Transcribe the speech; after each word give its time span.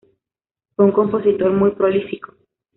Fue 0.75 0.83
un 0.85 0.93
compositor 0.93 1.51
muy 1.53 1.75
prolífico. 1.75 2.33